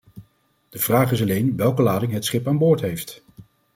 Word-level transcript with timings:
De 0.69 0.79
vraag 0.79 1.11
is 1.11 1.21
alleen 1.21 1.55
welke 1.55 1.81
lading 1.81 2.11
het 2.11 2.25
schip 2.25 2.47
aan 2.47 2.57
boord 2.57 2.81
heeft? 2.81 3.23